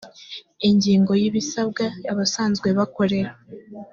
[0.69, 3.31] ingingo ya ibisabwa abasanzwe bakorera